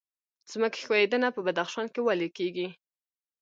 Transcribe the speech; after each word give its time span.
ځمکې 0.51 0.79
ښویدنه 0.85 1.27
په 1.35 1.39
بدخشان 1.45 1.87
کې 1.93 1.99
ولې 2.03 2.29
کیږي؟ 2.37 2.67